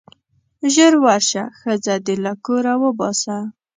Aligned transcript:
ژر 0.73 0.93
ورشه 1.03 1.43
ښځه 1.59 1.93
دې 2.05 2.15
له 2.23 2.33
کوره 2.45 2.73
وباسه. 2.83 3.37